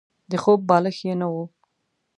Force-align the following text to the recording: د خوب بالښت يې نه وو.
د 0.29 0.31
خوب 0.43 0.59
بالښت 0.69 1.01
يې 1.07 1.13
نه 1.21 1.27
وو. 1.33 1.43